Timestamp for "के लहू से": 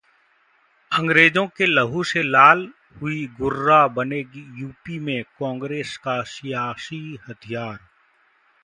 1.47-2.23